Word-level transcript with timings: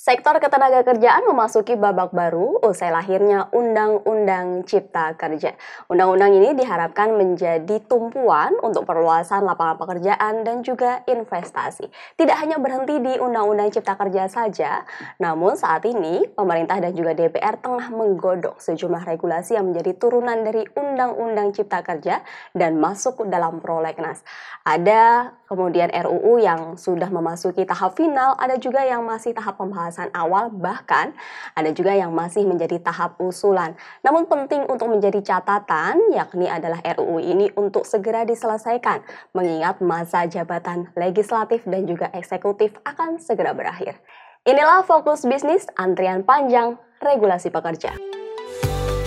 Sektor 0.00 0.40
ketenagakerjaan 0.40 1.28
memasuki 1.28 1.76
babak 1.76 2.16
baru 2.16 2.56
usai 2.64 2.88
lahirnya 2.88 3.52
Undang-Undang 3.52 4.64
Cipta 4.64 5.12
Kerja. 5.12 5.52
Undang-undang 5.92 6.40
ini 6.40 6.56
diharapkan 6.56 7.12
menjadi 7.12 7.84
tumpuan 7.84 8.56
untuk 8.64 8.88
perluasan 8.88 9.44
lapangan 9.44 9.76
pekerjaan 9.76 10.40
dan 10.40 10.64
juga 10.64 11.04
investasi. 11.04 11.92
Tidak 12.16 12.32
hanya 12.32 12.56
berhenti 12.56 12.96
di 12.96 13.12
Undang-Undang 13.20 13.76
Cipta 13.76 14.00
Kerja 14.00 14.24
saja, 14.32 14.88
namun 15.20 15.60
saat 15.60 15.84
ini 15.84 16.24
pemerintah 16.32 16.80
dan 16.80 16.96
juga 16.96 17.12
DPR 17.12 17.60
tengah 17.60 17.92
menggodok 17.92 18.56
sejumlah 18.56 19.04
regulasi 19.04 19.60
yang 19.60 19.68
menjadi 19.68 20.00
turunan 20.00 20.40
dari 20.40 20.64
Undang-Undang 20.80 21.52
Cipta 21.52 21.84
Kerja 21.84 22.24
dan 22.56 22.80
masuk 22.80 23.20
dalam 23.28 23.60
prolegnas. 23.60 24.24
Ada 24.64 25.36
kemudian 25.44 25.92
RUU 25.92 26.40
yang 26.40 26.80
sudah 26.80 27.12
memasuki 27.12 27.68
tahap 27.68 28.00
final, 28.00 28.32
ada 28.40 28.56
juga 28.56 28.80
yang 28.80 29.04
masih 29.04 29.36
tahap 29.36 29.60
pembahasan 29.60 29.89
pembahasan 29.90 30.14
awal, 30.14 30.54
bahkan 30.54 31.10
ada 31.58 31.74
juga 31.74 31.90
yang 31.90 32.14
masih 32.14 32.46
menjadi 32.46 32.78
tahap 32.78 33.18
usulan. 33.18 33.74
Namun 34.06 34.30
penting 34.30 34.62
untuk 34.70 34.86
menjadi 34.86 35.18
catatan, 35.18 36.14
yakni 36.14 36.46
adalah 36.46 36.78
RUU 36.94 37.18
ini 37.18 37.50
untuk 37.58 37.82
segera 37.82 38.22
diselesaikan, 38.22 39.02
mengingat 39.34 39.82
masa 39.82 40.30
jabatan 40.30 40.94
legislatif 40.94 41.66
dan 41.66 41.90
juga 41.90 42.06
eksekutif 42.14 42.70
akan 42.86 43.18
segera 43.18 43.50
berakhir. 43.50 43.98
Inilah 44.46 44.86
Fokus 44.86 45.26
Bisnis, 45.26 45.66
antrian 45.74 46.22
panjang, 46.22 46.78
regulasi 47.02 47.50
pekerja. 47.50 47.92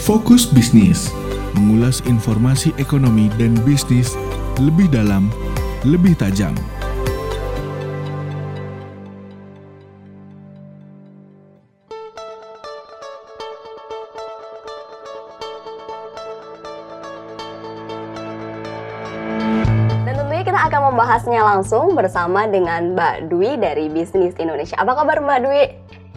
Fokus 0.03 0.51
Bisnis, 0.51 1.07
mengulas 1.55 2.03
informasi 2.03 2.75
ekonomi 2.75 3.31
dan 3.39 3.55
bisnis 3.63 4.19
lebih 4.59 4.91
dalam, 4.91 5.31
lebih 5.87 6.13
tajam. 6.19 6.53
Kita 20.63 20.79
akan 20.79 20.95
membahasnya 20.95 21.43
langsung 21.43 21.91
bersama 21.91 22.47
dengan 22.47 22.95
Mbak 22.95 23.27
Dwi 23.27 23.59
dari 23.59 23.91
Bisnis 23.91 24.31
Indonesia. 24.39 24.79
Apa 24.79 24.95
kabar 24.95 25.19
Mbak 25.19 25.39
Dwi? 25.43 25.63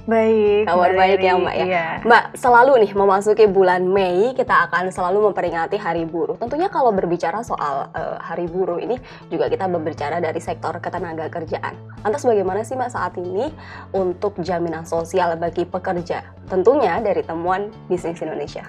Baik. 0.07 0.71
Kabar 0.71 0.91
baik 0.95 1.19
ya 1.19 1.35
Mbak 1.35 1.55
ya. 1.59 1.65
Iya. 1.67 1.87
Mbak, 2.07 2.25
selalu 2.39 2.87
nih 2.87 2.93
memasuki 2.95 3.51
bulan 3.51 3.83
Mei 3.91 4.39
kita 4.39 4.71
akan 4.71 4.95
selalu 4.95 5.27
memperingati 5.27 5.75
Hari 5.83 6.07
Buruh. 6.07 6.39
Tentunya 6.39 6.71
kalau 6.71 6.95
berbicara 6.95 7.43
soal 7.43 7.91
uh, 7.91 8.23
Hari 8.23 8.47
Buruh 8.47 8.79
ini 8.79 9.03
juga 9.35 9.51
kita 9.51 9.67
berbicara 9.67 10.23
dari 10.23 10.39
sektor 10.39 10.79
ketenaga 10.79 11.27
kerjaan. 11.27 11.75
Lantas 12.07 12.23
bagaimana 12.23 12.63
sih 12.63 12.79
Mbak 12.79 12.91
saat 12.95 13.19
ini 13.19 13.51
untuk 13.99 14.39
jaminan 14.47 14.87
sosial 14.87 15.35
bagi 15.43 15.67
pekerja? 15.67 16.23
Tentunya 16.47 17.03
dari 17.03 17.27
temuan 17.27 17.75
Bisnis 17.91 18.23
Indonesia. 18.23 18.63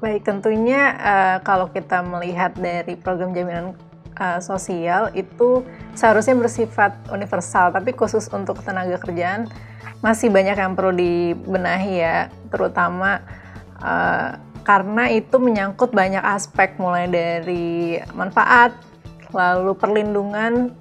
Baik, 0.00 0.24
tentunya 0.24 0.96
uh, 0.96 1.36
kalau 1.44 1.68
kita 1.68 2.00
melihat 2.00 2.56
dari 2.56 2.96
program 2.96 3.36
jaminan 3.36 3.76
uh, 4.18 4.40
sosial 4.42 5.10
itu 5.14 5.62
seharusnya 5.94 6.34
bersifat 6.38 6.96
universal, 7.10 7.70
tapi 7.74 7.94
khusus 7.94 8.30
untuk 8.30 8.62
tenaga 8.62 8.98
kerjaan 8.98 9.50
masih 10.04 10.28
banyak 10.28 10.58
yang 10.58 10.76
perlu 10.76 10.92
dibenahi 10.92 11.92
ya, 12.02 12.28
terutama 12.52 13.24
uh, 13.80 14.36
karena 14.64 15.12
itu 15.12 15.36
menyangkut 15.36 15.92
banyak 15.92 16.24
aspek 16.24 16.76
mulai 16.80 17.08
dari 17.08 18.00
manfaat, 18.16 18.72
lalu 19.32 19.76
perlindungan, 19.76 20.72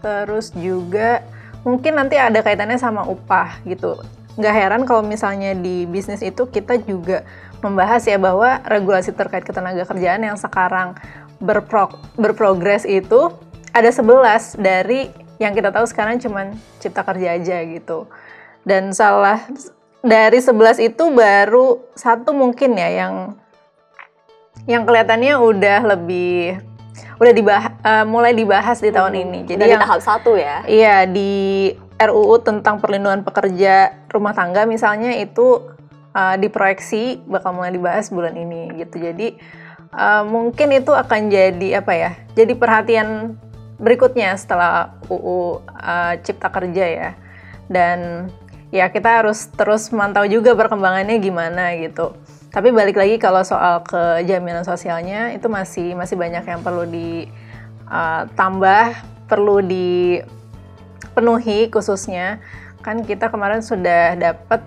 terus 0.00 0.52
juga 0.56 1.20
mungkin 1.62 1.94
nanti 1.96 2.16
ada 2.18 2.40
kaitannya 2.40 2.80
sama 2.80 3.04
upah 3.04 3.60
gitu. 3.68 4.00
Nggak 4.40 4.54
heran 4.56 4.82
kalau 4.88 5.04
misalnya 5.04 5.52
di 5.52 5.84
bisnis 5.84 6.24
itu 6.24 6.48
kita 6.48 6.80
juga 6.80 7.20
membahas 7.62 8.02
ya 8.08 8.18
bahwa 8.18 8.58
regulasi 8.64 9.14
terkait 9.14 9.46
ketenaga 9.46 9.86
kerjaan 9.86 10.24
yang 10.24 10.34
sekarang 10.34 10.98
berpro 11.42 11.90
berprogres 12.14 12.86
itu 12.86 13.34
ada 13.74 13.90
11 13.90 14.62
dari 14.62 15.10
yang 15.42 15.52
kita 15.58 15.74
tahu 15.74 15.82
sekarang 15.90 16.22
cuman 16.22 16.54
cipta 16.78 17.02
kerja 17.02 17.34
aja 17.34 17.56
gitu. 17.66 18.06
Dan 18.62 18.94
salah 18.94 19.42
dari 20.06 20.38
11 20.38 20.78
itu 20.78 21.04
baru 21.10 21.82
satu 21.98 22.30
mungkin 22.30 22.78
ya 22.78 23.06
yang 23.06 23.14
yang 24.70 24.86
kelihatannya 24.86 25.34
udah 25.34 25.80
lebih 25.96 26.62
udah 27.18 27.32
dibahas 27.34 27.72
uh, 27.82 28.04
mulai 28.06 28.34
dibahas 28.34 28.78
di 28.78 28.94
tahun 28.94 29.14
hmm, 29.18 29.22
ini. 29.26 29.38
Jadi 29.46 29.62
yang, 29.66 29.82
tahap 29.82 30.02
satu 30.02 30.38
ya. 30.38 30.62
Iya, 30.66 31.06
di 31.10 31.70
RUU 31.98 32.42
tentang 32.42 32.82
perlindungan 32.82 33.22
pekerja 33.22 34.06
rumah 34.10 34.34
tangga 34.34 34.66
misalnya 34.66 35.14
itu 35.18 35.62
uh, 36.14 36.34
diproyeksi 36.38 37.22
bakal 37.26 37.54
mulai 37.54 37.74
dibahas 37.74 38.10
bulan 38.10 38.34
ini 38.34 38.74
gitu. 38.78 38.98
Jadi 39.02 39.38
uh, 39.92 40.24
mungkin 40.26 40.72
itu 40.72 40.92
akan 40.92 41.30
jadi 41.30 41.84
apa 41.84 41.92
ya? 41.94 42.10
Jadi 42.34 42.54
perhatian 42.56 43.36
berikutnya 43.82 44.38
setelah 44.38 44.94
UU 45.10 45.26
uh, 45.26 45.58
eh, 45.58 46.14
Cipta 46.24 46.48
Kerja 46.48 46.86
ya. 46.86 47.10
Dan 47.68 48.30
ya 48.72 48.88
kita 48.88 49.22
harus 49.22 49.46
terus 49.52 49.92
memantau 49.92 50.24
juga 50.28 50.54
perkembangannya 50.56 51.18
gimana 51.20 51.76
gitu. 51.76 52.16
Tapi 52.52 52.68
balik 52.68 53.00
lagi 53.00 53.16
kalau 53.16 53.40
soal 53.44 53.80
kejaminan 53.84 54.64
sosialnya 54.64 55.32
itu 55.32 55.48
masih 55.48 55.96
masih 55.96 56.20
banyak 56.20 56.44
yang 56.44 56.60
perlu 56.60 56.84
ditambah, 56.84 58.86
eh, 58.92 59.00
perlu 59.24 59.64
dipenuhi 59.64 61.72
khususnya 61.72 62.44
kan 62.84 63.08
kita 63.08 63.32
kemarin 63.32 63.64
sudah 63.64 64.20
dapat 64.20 64.60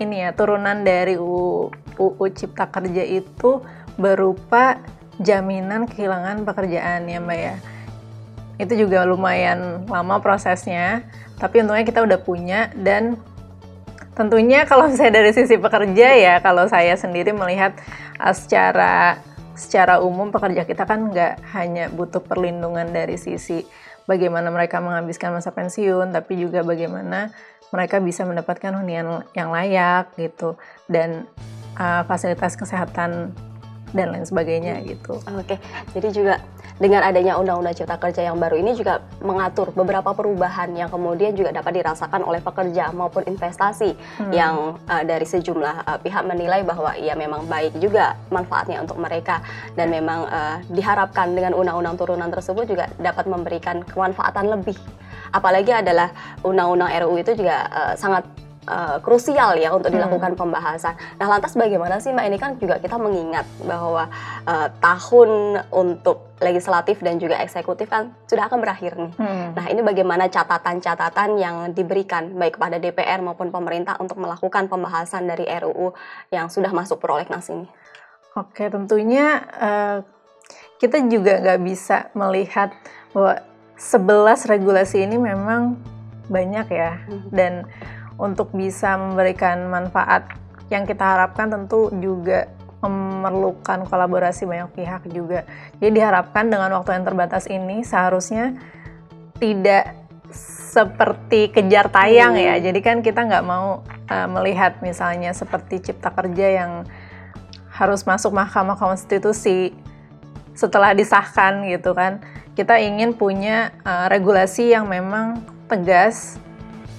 ini 0.00 0.24
ya 0.24 0.32
turunan 0.32 0.80
dari 0.80 1.20
UU 1.20 2.24
Cipta 2.32 2.72
Kerja 2.72 3.04
itu 3.04 3.60
berupa 3.96 4.80
jaminan 5.20 5.88
kehilangan 5.88 6.44
pekerjaan 6.44 7.08
ya 7.08 7.18
Mbak 7.20 7.38
ya. 7.40 7.56
Itu 8.56 8.72
juga 8.76 9.04
lumayan 9.04 9.84
lama 9.88 10.20
prosesnya, 10.20 11.04
tapi 11.36 11.60
untungnya 11.60 11.84
kita 11.84 12.00
udah 12.04 12.20
punya 12.20 12.72
dan 12.76 13.20
tentunya 14.16 14.64
kalau 14.64 14.88
saya 14.96 15.12
dari 15.12 15.32
sisi 15.32 15.60
pekerja 15.60 16.08
ya, 16.16 16.34
kalau 16.40 16.68
saya 16.68 16.96
sendiri 16.96 17.32
melihat 17.36 17.76
uh, 18.20 18.32
secara 18.32 19.20
secara 19.56 20.04
umum 20.04 20.28
pekerja 20.28 20.68
kita 20.68 20.84
kan 20.84 21.08
nggak 21.08 21.40
hanya 21.56 21.88
butuh 21.88 22.20
perlindungan 22.20 22.92
dari 22.92 23.16
sisi 23.16 23.64
bagaimana 24.04 24.52
mereka 24.52 24.80
menghabiskan 24.84 25.32
masa 25.32 25.52
pensiun, 25.52 26.12
tapi 26.12 26.40
juga 26.40 26.60
bagaimana 26.60 27.32
mereka 27.74 27.98
bisa 27.98 28.22
mendapatkan 28.22 28.72
hunian 28.72 29.26
yang 29.34 29.50
layak 29.50 30.14
gitu 30.16 30.54
dan 30.86 31.26
uh, 31.76 32.06
fasilitas 32.06 32.54
kesehatan 32.54 33.34
dan 33.96 34.12
lain 34.12 34.28
sebagainya 34.28 34.84
gitu. 34.84 35.18
Oke, 35.24 35.56
jadi 35.96 36.08
juga 36.12 36.34
dengan 36.76 37.00
adanya 37.00 37.40
Undang-Undang 37.40 37.72
Cipta 37.72 37.96
Kerja 37.96 38.28
yang 38.28 38.36
baru 38.36 38.60
ini 38.60 38.76
juga 38.76 39.00
mengatur 39.24 39.72
beberapa 39.72 40.12
perubahan 40.12 40.76
yang 40.76 40.92
kemudian 40.92 41.32
juga 41.32 41.56
dapat 41.56 41.80
dirasakan 41.80 42.20
oleh 42.20 42.44
pekerja 42.44 42.92
maupun 42.92 43.24
investasi 43.24 43.96
hmm. 43.96 44.32
yang 44.36 44.76
uh, 44.84 45.02
dari 45.08 45.24
sejumlah 45.24 45.88
uh, 45.88 45.98
pihak 46.04 46.28
menilai 46.28 46.60
bahwa 46.68 46.92
ia 47.00 47.16
memang 47.16 47.48
baik 47.48 47.80
juga 47.80 48.20
manfaatnya 48.28 48.84
untuk 48.84 49.00
mereka 49.00 49.40
dan 49.72 49.88
memang 49.88 50.28
uh, 50.28 50.60
diharapkan 50.68 51.32
dengan 51.32 51.56
undang-undang 51.56 51.96
turunan 51.96 52.28
tersebut 52.28 52.68
juga 52.68 52.92
dapat 53.00 53.24
memberikan 53.24 53.80
kemanfaatan 53.80 54.52
lebih. 54.52 54.76
Apalagi 55.32 55.72
adalah 55.72 56.12
undang-undang 56.44 56.92
RUU 56.92 57.24
itu 57.24 57.32
juga 57.40 57.66
uh, 57.72 57.94
sangat 57.96 58.28
uh, 58.66 58.98
krusial 59.00 59.56
ya 59.56 59.72
untuk 59.72 59.90
hmm. 59.90 59.98
dilakukan 59.98 60.32
hmm. 60.34 60.40
pembahasan. 60.40 60.94
Nah, 61.16 61.26
lantas 61.26 61.54
bagaimana 61.54 62.02
sih 62.02 62.12
Mbak 62.12 62.26
ini 62.26 62.38
kan 62.38 62.50
juga 62.60 62.76
kita 62.82 62.98
mengingat 63.00 63.46
bahwa 63.64 64.10
uh, 64.44 64.68
tahun 64.82 65.62
untuk 65.72 66.36
legislatif 66.42 67.00
dan 67.00 67.16
juga 67.16 67.40
eksekutif 67.40 67.88
kan 67.88 68.12
sudah 68.28 68.50
akan 68.50 68.60
berakhir 68.60 68.98
nih. 68.98 69.12
Hmm. 69.16 69.56
Nah, 69.56 69.66
ini 69.72 69.80
bagaimana 69.80 70.28
catatan-catatan 70.28 71.40
yang 71.40 71.56
diberikan 71.72 72.36
baik 72.36 72.60
kepada 72.60 72.76
DPR 72.76 73.24
maupun 73.24 73.48
pemerintah 73.48 73.96
untuk 74.02 74.20
melakukan 74.20 74.68
pembahasan 74.68 75.24
dari 75.24 75.48
RUU 75.48 75.96
yang 76.28 76.52
sudah 76.52 76.70
masuk 76.74 77.00
prolegnas 77.00 77.48
ini? 77.48 77.64
Oke, 78.36 78.68
tentunya 78.68 79.40
uh, 79.56 79.98
kita 80.76 81.00
juga 81.08 81.40
nggak 81.40 81.60
bisa 81.64 82.12
melihat 82.12 82.68
bahwa 83.16 83.40
11 83.80 84.52
regulasi 84.52 85.04
ini 85.04 85.16
memang 85.16 85.80
banyak 86.26 86.66
ya 86.68 87.00
hmm. 87.06 87.28
dan 87.32 87.64
untuk 88.16 88.52
bisa 88.56 88.96
memberikan 88.96 89.68
manfaat 89.68 90.28
yang 90.72 90.88
kita 90.88 91.04
harapkan 91.04 91.52
tentu 91.52 91.92
juga 92.02 92.50
memerlukan 92.82 93.88
kolaborasi 93.88 94.44
banyak 94.44 94.70
pihak 94.76 95.02
juga. 95.10 95.48
Jadi 95.80 95.90
diharapkan 95.96 96.46
dengan 96.48 96.70
waktu 96.76 97.00
yang 97.00 97.04
terbatas 97.06 97.44
ini 97.48 97.82
seharusnya 97.82 98.56
tidak 99.36 99.96
seperti 100.76 101.48
kejar 101.52 101.88
tayang 101.88 102.36
ya. 102.36 102.56
hmm. 102.56 102.60
ya. 102.60 102.64
Jadi 102.70 102.80
kan 102.84 102.96
kita 103.00 103.24
nggak 103.24 103.44
mau 103.46 103.80
uh, 104.10 104.28
melihat 104.28 104.80
misalnya 104.84 105.32
seperti 105.32 105.80
cipta 105.80 106.12
kerja 106.12 106.64
yang 106.64 106.72
harus 107.72 108.04
masuk 108.08 108.32
Mahkamah 108.32 108.76
Konstitusi 108.76 109.72
setelah 110.56 110.92
disahkan 110.96 111.64
gitu 111.68 111.92
kan. 111.92 112.20
Kita 112.56 112.80
ingin 112.80 113.12
punya 113.12 113.72
uh, 113.84 114.08
regulasi 114.08 114.72
yang 114.72 114.88
memang 114.88 115.44
tegas 115.68 116.40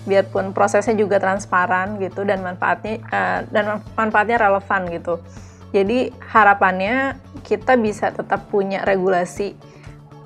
biarpun 0.08 0.56
prosesnya 0.56 0.96
juga 0.96 1.20
transparan 1.20 2.00
gitu 2.00 2.24
dan 2.24 2.40
manfaatnya 2.40 3.04
uh, 3.12 3.40
dan 3.52 3.84
manfaatnya 3.94 4.40
relevan 4.40 4.88
gitu. 4.90 5.20
Jadi 5.76 6.16
harapannya 6.32 7.20
kita 7.44 7.76
bisa 7.76 8.10
tetap 8.16 8.48
punya 8.48 8.88
regulasi 8.88 9.54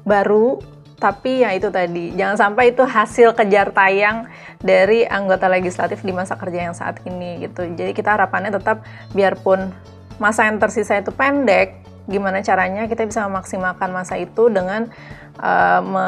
baru 0.06 0.62
tapi 1.02 1.42
ya 1.42 1.58
itu 1.58 1.74
tadi 1.74 2.14
jangan 2.14 2.38
sampai 2.38 2.78
itu 2.78 2.86
hasil 2.86 3.34
kejar 3.34 3.74
tayang 3.74 4.30
dari 4.62 5.02
anggota 5.10 5.50
legislatif 5.50 6.06
di 6.06 6.14
masa 6.14 6.38
kerja 6.38 6.70
yang 6.70 6.78
saat 6.78 7.02
ini 7.10 7.42
gitu. 7.42 7.66
Jadi 7.74 7.98
kita 7.98 8.14
harapannya 8.14 8.54
tetap 8.54 8.86
biarpun 9.18 9.74
masa 10.22 10.46
yang 10.46 10.62
tersisa 10.62 11.02
itu 11.02 11.10
pendek, 11.10 11.82
gimana 12.06 12.46
caranya 12.46 12.86
kita 12.86 13.10
bisa 13.10 13.26
memaksimalkan 13.26 13.90
masa 13.90 14.22
itu 14.22 14.46
dengan 14.54 14.94
uh, 15.42 15.82
me 15.82 16.08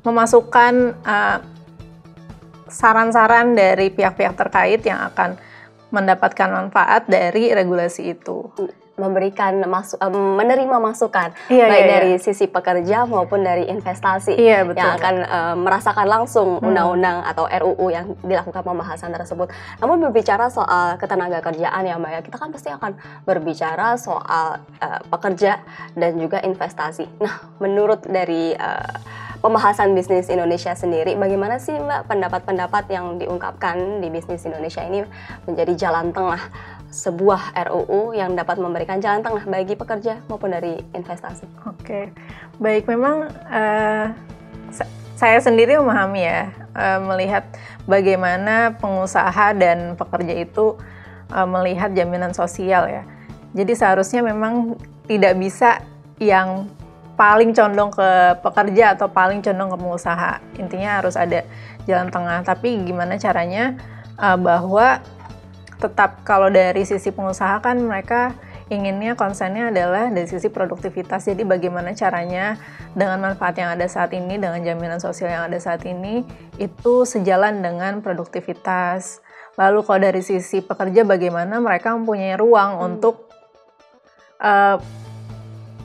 memasukkan 0.00 0.96
uh, 1.04 1.38
saran-saran 2.70 3.58
dari 3.58 3.90
pihak-pihak 3.90 4.38
terkait 4.38 4.80
yang 4.86 5.02
akan 5.10 5.36
mendapatkan 5.90 6.48
manfaat 6.48 7.10
dari 7.10 7.50
regulasi 7.50 8.14
itu 8.14 8.46
memberikan 9.00 9.64
masuk 9.64 9.96
menerima 10.12 10.76
masukan 10.76 11.32
iya, 11.48 11.66
baik 11.72 11.80
iya, 11.80 11.90
dari 11.96 12.12
iya. 12.14 12.20
sisi 12.20 12.44
pekerja 12.44 13.08
maupun 13.08 13.40
dari 13.40 13.64
investasi 13.72 14.36
iya, 14.36 14.60
betul. 14.60 14.84
yang 14.84 14.90
akan 15.00 15.14
uh, 15.24 15.54
merasakan 15.56 16.06
langsung 16.06 16.48
hmm. 16.60 16.68
undang-undang 16.68 17.24
hmm. 17.24 17.30
atau 17.32 17.44
RUU 17.48 17.86
yang 17.88 18.12
dilakukan 18.20 18.60
pembahasan 18.60 19.16
tersebut. 19.16 19.48
Namun 19.80 20.04
berbicara 20.04 20.52
soal 20.52 21.00
ketenaga 21.00 21.40
kerjaan 21.40 21.88
ya 21.88 21.96
Mbak 21.96 22.12
ya, 22.12 22.20
kita 22.20 22.36
kan 22.36 22.52
pasti 22.52 22.68
akan 22.68 22.92
berbicara 23.24 23.96
soal 23.96 24.60
uh, 24.84 25.00
pekerja 25.08 25.64
dan 25.96 26.20
juga 26.20 26.44
investasi. 26.44 27.08
Nah, 27.24 27.56
menurut 27.56 28.04
dari 28.04 28.52
uh, 28.52 28.92
pembahasan 29.40 29.96
bisnis 29.96 30.28
Indonesia 30.28 30.76
sendiri, 30.76 31.16
bagaimana 31.16 31.56
sih 31.56 31.72
Mbak 31.72 32.12
pendapat-pendapat 32.12 32.84
yang 32.92 33.16
diungkapkan 33.16 34.04
di 34.04 34.12
bisnis 34.12 34.44
Indonesia 34.44 34.84
ini 34.84 35.04
menjadi 35.48 35.72
jalan 35.88 36.12
tengah 36.12 36.40
sebuah 36.92 37.56
RUU 37.70 38.12
yang 38.12 38.36
dapat 38.36 38.60
memberikan 38.60 39.00
jalan 39.00 39.24
tengah 39.24 39.46
bagi 39.48 39.78
pekerja 39.78 40.20
maupun 40.28 40.52
dari 40.52 40.76
investasi. 40.92 41.48
Oke, 41.64 42.12
baik 42.60 42.84
memang 42.84 43.32
uh, 43.48 44.06
saya 45.16 45.38
sendiri 45.40 45.78
memahami 45.80 46.20
ya 46.20 46.52
uh, 46.76 46.98
melihat 47.08 47.48
bagaimana 47.88 48.76
pengusaha 48.76 49.56
dan 49.56 49.96
pekerja 49.96 50.34
itu 50.36 50.76
uh, 51.32 51.48
melihat 51.48 51.94
jaminan 51.96 52.36
sosial 52.36 52.90
ya. 52.90 53.02
Jadi 53.56 53.72
seharusnya 53.72 54.20
memang 54.22 54.76
tidak 55.06 55.38
bisa 55.38 55.82
yang 56.20 56.68
paling 57.20 57.52
condong 57.52 57.92
ke 57.92 58.40
pekerja 58.40 58.96
atau 58.96 59.12
paling 59.12 59.44
condong 59.44 59.68
ke 59.68 59.76
pengusaha. 59.76 60.40
Intinya 60.56 61.04
harus 61.04 61.20
ada 61.20 61.44
jalan 61.84 62.08
tengah. 62.08 62.40
Tapi 62.40 62.80
gimana 62.88 63.20
caranya 63.20 63.76
uh, 64.16 64.40
bahwa 64.40 65.04
tetap 65.76 66.24
kalau 66.24 66.48
dari 66.48 66.88
sisi 66.88 67.12
pengusaha 67.12 67.60
kan 67.60 67.76
mereka 67.76 68.32
inginnya 68.72 69.18
konsennya 69.20 69.68
adalah 69.68 70.08
dari 70.08 70.24
sisi 70.24 70.48
produktivitas. 70.48 71.28
Jadi 71.28 71.44
bagaimana 71.44 71.92
caranya 71.92 72.56
dengan 72.96 73.20
manfaat 73.20 73.60
yang 73.60 73.76
ada 73.76 73.84
saat 73.84 74.16
ini, 74.16 74.40
dengan 74.40 74.64
jaminan 74.64 74.96
sosial 74.96 75.28
yang 75.28 75.44
ada 75.52 75.60
saat 75.60 75.84
ini, 75.84 76.24
itu 76.56 77.04
sejalan 77.04 77.60
dengan 77.60 78.00
produktivitas. 78.00 79.20
Lalu 79.60 79.84
kalau 79.84 80.00
dari 80.00 80.22
sisi 80.24 80.64
pekerja 80.64 81.04
bagaimana 81.04 81.60
mereka 81.60 81.92
mempunyai 81.92 82.38
ruang 82.40 82.80
hmm. 82.80 82.86
untuk 82.86 83.28
uh, 84.40 84.80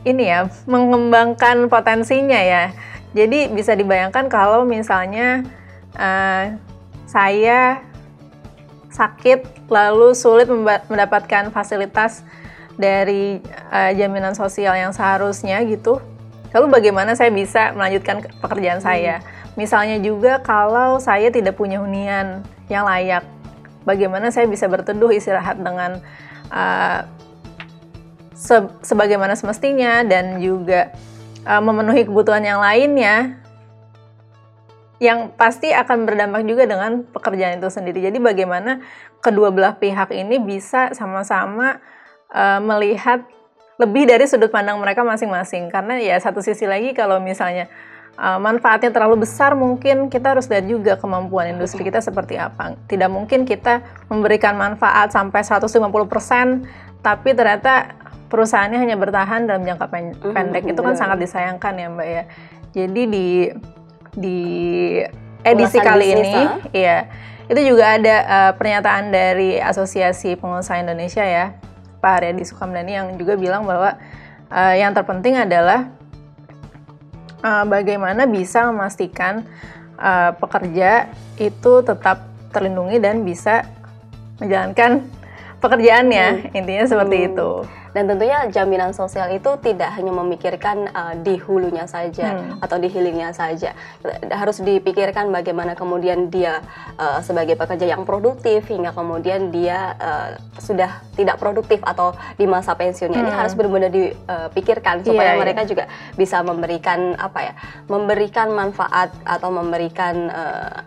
ini 0.05 0.29
ya 0.29 0.47
mengembangkan 0.69 1.65
potensinya 1.67 2.37
ya. 2.37 2.71
Jadi 3.17 3.49
bisa 3.49 3.73
dibayangkan 3.73 4.29
kalau 4.29 4.63
misalnya 4.63 5.41
uh, 5.97 6.55
saya 7.09 7.81
sakit 8.93 9.67
lalu 9.67 10.15
sulit 10.15 10.47
mendapatkan 10.87 11.51
fasilitas 11.51 12.23
dari 12.79 13.43
uh, 13.71 13.91
jaminan 13.95 14.35
sosial 14.35 14.75
yang 14.77 14.91
seharusnya 14.95 15.63
gitu. 15.67 15.99
Lalu 16.55 16.71
bagaimana 16.71 17.19
saya 17.19 17.35
bisa 17.35 17.75
melanjutkan 17.75 18.23
pekerjaan 18.39 18.79
hmm. 18.79 18.87
saya? 18.87 19.15
Misalnya 19.59 19.99
juga 19.99 20.39
kalau 20.43 20.99
saya 20.99 21.31
tidak 21.31 21.55
punya 21.55 21.79
hunian 21.79 22.43
yang 22.67 22.83
layak, 22.83 23.23
bagaimana 23.87 24.31
saya 24.31 24.47
bisa 24.47 24.67
berteduh 24.67 25.11
istirahat 25.11 25.59
dengan 25.59 26.03
uh, 26.51 27.07
se 28.35 28.67
sebagaimana 28.83 29.33
semestinya 29.33 30.03
dan 30.03 30.43
juga 30.43 30.91
uh, 31.47 31.63
memenuhi 31.63 32.03
kebutuhan 32.03 32.43
yang 32.43 32.59
lainnya 32.59 33.39
yang 34.99 35.31
pasti 35.35 35.75
akan 35.75 36.07
berdampak 36.07 36.43
juga 36.47 36.63
dengan 36.67 37.03
pekerjaan 37.03 37.59
itu 37.59 37.67
sendiri. 37.67 37.99
Jadi 38.03 38.19
bagaimana 38.19 38.79
kedua 39.19 39.51
belah 39.51 39.75
pihak 39.75 40.11
ini 40.15 40.39
bisa 40.39 40.91
sama-sama 40.95 41.79
uh, 42.31 42.59
melihat 42.63 43.23
lebih 43.75 44.07
dari 44.07 44.23
sudut 44.23 44.51
pandang 44.51 44.79
mereka 44.79 45.03
masing-masing. 45.03 45.67
Karena 45.67 45.99
ya 45.99 46.15
satu 46.19 46.39
sisi 46.39 46.63
lagi 46.63 46.95
kalau 46.95 47.19
misalnya 47.19 47.67
uh, 48.15 48.39
manfaatnya 48.39 48.91
terlalu 48.91 49.27
besar 49.27 49.51
mungkin 49.55 50.07
kita 50.07 50.35
harus 50.35 50.47
lihat 50.47 50.65
juga 50.67 50.93
kemampuan 50.95 51.51
industri 51.51 51.83
kita 51.83 51.99
seperti 51.99 52.39
apa. 52.39 52.79
Tidak 52.87 53.11
mungkin 53.11 53.43
kita 53.43 53.83
memberikan 54.07 54.55
manfaat 54.55 55.11
sampai 55.11 55.43
150% 55.43 55.75
tapi 57.03 57.37
ternyata 57.37 57.93
perusahaannya 58.27 58.79
hanya 58.81 58.95
bertahan 58.97 59.45
dalam 59.45 59.63
jangka 59.63 59.85
pendek. 59.89 60.21
Mm 60.21 60.33
-hmm. 60.33 60.71
Itu 60.71 60.81
kan 60.81 60.95
sangat 60.97 61.17
disayangkan 61.21 61.73
ya 61.77 61.87
Mbak 61.91 62.07
ya. 62.07 62.23
Jadi 62.75 63.01
di 63.07 63.27
di 64.15 64.39
edisi 65.45 65.77
Ulasan 65.77 65.87
kali 65.87 66.05
ini, 66.11 66.35
ya 66.73 67.07
itu 67.45 67.61
juga 67.61 67.95
ada 67.95 68.15
uh, 68.25 68.51
pernyataan 68.57 69.13
dari 69.13 69.61
Asosiasi 69.61 70.33
Pengusaha 70.33 70.81
Indonesia 70.81 71.21
ya, 71.21 71.53
Pak 72.01 72.11
Haryadi 72.21 72.41
Sukamdani 72.41 72.97
yang 72.97 73.07
juga 73.21 73.37
bilang 73.37 73.69
bahwa 73.69 74.01
uh, 74.49 74.73
yang 74.73 74.97
terpenting 74.97 75.37
adalah 75.37 75.93
uh, 77.45 77.65
bagaimana 77.69 78.25
bisa 78.25 78.65
memastikan 78.73 79.45
uh, 80.01 80.33
pekerja 80.33 81.13
itu 81.37 81.85
tetap 81.85 82.25
terlindungi 82.49 82.97
dan 82.97 83.21
bisa 83.21 83.67
menjalankan 84.41 85.05
pekerjaannya, 85.65 86.27
hmm. 86.53 86.57
intinya 86.57 86.85
seperti 86.85 87.17
hmm. 87.17 87.27
itu. 87.33 87.49
Dan 87.95 88.11
tentunya 88.11 88.43
jaminan 88.51 88.91
sosial 88.91 89.31
itu 89.31 89.55
tidak 89.63 89.95
hanya 89.95 90.11
memikirkan 90.11 90.91
uh, 90.91 91.15
di 91.15 91.39
hulunya 91.39 91.87
saja 91.87 92.35
hmm. 92.35 92.59
atau 92.59 92.75
di 92.75 92.91
hilirnya 92.91 93.31
saja. 93.31 93.71
Harus 94.27 94.59
dipikirkan 94.59 95.31
bagaimana 95.31 95.79
kemudian 95.79 96.27
dia 96.27 96.59
uh, 96.99 97.23
sebagai 97.23 97.55
pekerja 97.55 97.95
yang 97.95 98.03
produktif 98.03 98.67
hingga 98.67 98.91
kemudian 98.91 99.47
dia 99.47 99.95
uh, 99.95 100.29
sudah 100.59 101.07
tidak 101.15 101.39
produktif 101.39 101.79
atau 101.87 102.11
di 102.35 102.43
masa 102.43 102.75
pensiunnya 102.75 103.15
hmm. 103.15 103.25
ini 103.25 103.31
harus 103.31 103.55
benar-benar 103.55 103.91
dipikirkan 103.95 104.99
supaya 105.07 105.31
yeah, 105.31 105.39
mereka 105.39 105.63
yeah. 105.63 105.69
juga 105.71 105.83
bisa 106.19 106.43
memberikan 106.43 107.15
apa 107.15 107.39
ya, 107.47 107.53
memberikan 107.87 108.51
manfaat 108.51 109.15
atau 109.23 109.47
memberikan 109.55 110.27
uh, 110.35 110.83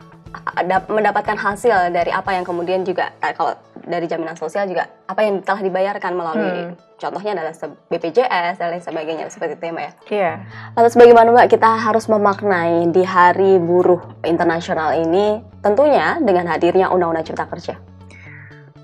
mendapatkan 0.92 1.40
hasil 1.40 1.88
dari 1.88 2.12
apa 2.12 2.36
yang 2.36 2.44
kemudian 2.44 2.84
juga 2.84 3.16
kalau 3.32 3.56
dari 3.88 4.06
jaminan 4.06 4.36
sosial 4.36 4.68
juga 4.68 4.86
apa 5.08 5.24
yang 5.24 5.40
telah 5.40 5.64
dibayarkan 5.64 6.12
melalui 6.12 6.70
hmm. 6.70 7.00
contohnya 7.00 7.32
adalah 7.34 7.54
BPJS 7.88 8.60
dan 8.60 8.68
lain 8.76 8.84
sebagainya 8.84 9.24
seperti 9.32 9.56
itu 9.56 9.64
ya 9.64 9.72
Mbak 9.72 9.84
ya. 9.84 9.92
Iya. 10.12 10.32
Lalu 10.76 10.88
bagaimana 10.94 11.28
Mbak 11.32 11.48
kita 11.48 11.70
harus 11.80 12.04
memaknai 12.06 12.92
di 12.92 13.02
Hari 13.02 13.56
Buruh 13.58 14.22
Internasional 14.28 14.94
ini 15.00 15.40
tentunya 15.64 16.20
dengan 16.20 16.52
hadirnya 16.52 16.92
Undang-Undang 16.92 17.26
Cipta 17.26 17.48
Kerja. 17.48 17.97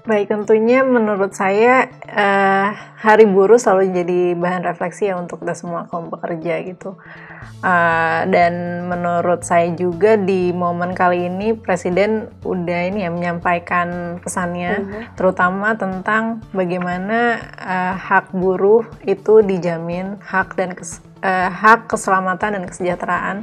Baik, 0.04 0.28
tentunya 0.28 0.84
menurut 0.84 1.32
saya 1.32 1.88
uh, 2.12 2.68
Hari 3.00 3.24
Buruh 3.24 3.56
selalu 3.56 3.88
jadi 3.88 4.20
bahan 4.36 4.60
refleksi 4.60 5.08
ya 5.08 5.16
untuk 5.16 5.40
kita 5.40 5.56
semua 5.56 5.88
kaum 5.88 6.12
pekerja 6.12 6.60
gitu. 6.60 7.00
Uh, 7.64 8.28
dan 8.28 8.84
menurut 8.84 9.48
saya 9.48 9.72
juga 9.72 10.20
di 10.20 10.52
momen 10.52 10.92
kali 10.92 11.32
ini 11.32 11.56
Presiden 11.56 12.28
udah 12.44 12.80
ini 12.92 13.08
ya 13.08 13.08
menyampaikan 13.08 14.20
pesannya, 14.20 14.72
uh 14.76 14.84
-huh. 14.84 15.02
terutama 15.16 15.72
tentang 15.72 16.44
bagaimana 16.52 17.40
uh, 17.56 17.96
hak 17.96 18.36
buruh 18.36 18.84
itu 19.08 19.40
dijamin, 19.40 20.20
hak 20.20 20.52
dan 20.52 20.76
kes, 20.76 21.00
uh, 21.24 21.48
hak 21.48 21.88
keselamatan 21.88 22.60
dan 22.60 22.64
kesejahteraan 22.68 23.36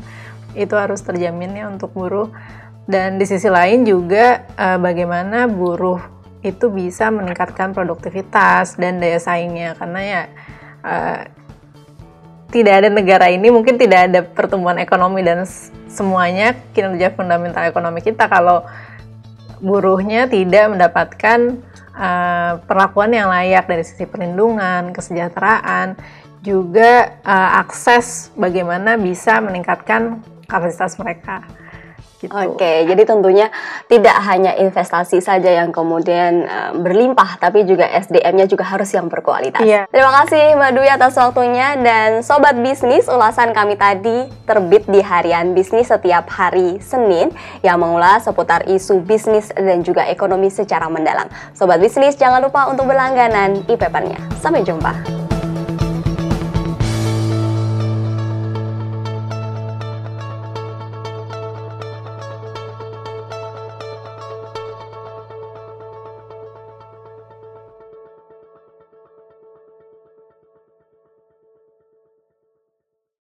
itu 0.53 0.77
harus 0.77 1.01
terjamin 1.01 1.57
ya 1.57 1.65
untuk 1.73 1.89
buruh. 1.97 2.29
Dan 2.85 3.17
di 3.17 3.25
sisi 3.25 3.49
lain 3.49 3.81
juga 3.81 4.45
uh, 4.61 4.77
bagaimana 4.77 5.49
buruh 5.49 6.20
itu 6.41 6.73
bisa 6.73 7.13
meningkatkan 7.13 7.73
produktivitas 7.73 8.75
dan 8.77 8.97
daya 8.97 9.21
saingnya 9.21 9.77
karena 9.77 10.01
ya 10.01 10.21
uh, 10.81 11.21
tidak 12.51 12.83
ada 12.83 12.89
negara 12.91 13.31
ini 13.31 13.47
mungkin 13.47 13.79
tidak 13.79 14.11
ada 14.11 14.19
pertumbuhan 14.25 14.81
ekonomi 14.81 15.23
dan 15.23 15.47
semuanya 15.87 16.57
kinerja 16.75 17.15
fundamental 17.15 17.63
ekonomi 17.63 18.03
kita 18.03 18.27
kalau 18.27 18.67
buruhnya 19.61 20.25
tidak 20.25 20.73
mendapatkan 20.73 21.61
uh, 21.93 22.59
perlakuan 22.65 23.13
yang 23.13 23.29
layak 23.29 23.69
dari 23.69 23.85
sisi 23.85 24.09
perlindungan, 24.09 24.91
kesejahteraan, 24.91 25.95
juga 26.41 27.21
uh, 27.21 27.61
akses 27.61 28.33
bagaimana 28.33 28.97
bisa 28.97 29.37
meningkatkan 29.39 30.25
kapasitas 30.49 30.97
mereka. 30.97 31.45
Gitu. 32.21 32.29
Oke, 32.29 32.85
jadi 32.85 33.01
tentunya 33.01 33.49
tidak 33.89 34.13
hanya 34.29 34.53
investasi 34.53 35.17
saja 35.25 35.49
yang 35.49 35.73
kemudian 35.73 36.45
uh, 36.45 36.71
berlimpah, 36.77 37.41
tapi 37.41 37.65
juga 37.65 37.89
SDM-nya 37.89 38.45
juga 38.45 38.61
harus 38.69 38.93
yang 38.93 39.09
berkualitas. 39.09 39.65
Iya. 39.65 39.89
Terima 39.89 40.13
kasih 40.21 40.53
Mbak 40.53 40.71
Dwi 40.77 40.89
atas 40.93 41.17
waktunya 41.17 41.73
dan 41.81 42.21
Sobat 42.21 42.53
Bisnis, 42.61 43.09
ulasan 43.09 43.57
kami 43.57 43.73
tadi 43.73 44.29
terbit 44.45 44.85
di 44.85 45.01
harian 45.01 45.57
bisnis 45.57 45.89
setiap 45.89 46.29
hari 46.29 46.77
Senin 46.77 47.33
yang 47.65 47.81
mengulas 47.81 48.29
seputar 48.29 48.69
isu 48.69 49.01
bisnis 49.01 49.49
dan 49.57 49.81
juga 49.81 50.05
ekonomi 50.05 50.53
secara 50.53 50.85
mendalam. 50.91 51.25
Sobat 51.57 51.81
Bisnis, 51.81 52.13
jangan 52.19 52.43
lupa 52.43 52.69
untuk 52.69 52.85
berlangganan 52.85 53.65
e-papernya. 53.65 54.21
Sampai 54.37 54.61
jumpa. 54.61 55.20